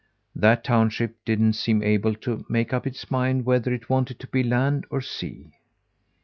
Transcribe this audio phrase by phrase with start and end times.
[0.35, 4.41] That township didn't seem able to make up its mind whether it wanted to be
[4.41, 5.51] land or sea.